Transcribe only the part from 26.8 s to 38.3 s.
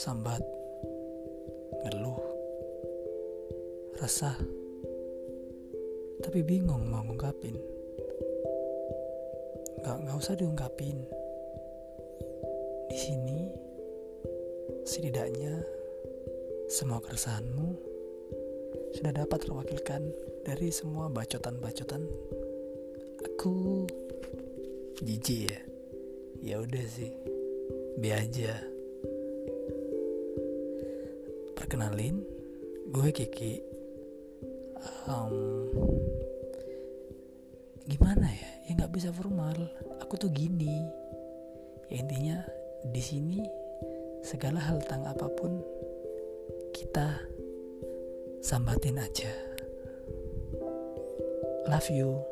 sih be aja perkenalin gue Kiki. Um, gimana